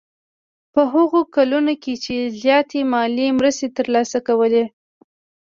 [0.73, 4.65] په هغو کلونو کې یې زیاتې مالي مرستې ترلاسه کولې.